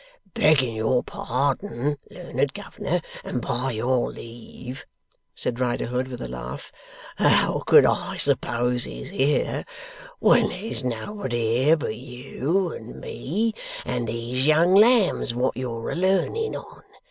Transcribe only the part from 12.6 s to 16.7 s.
and me, and these young lambs wot you're a learning